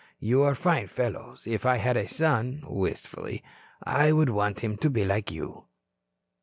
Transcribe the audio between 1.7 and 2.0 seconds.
had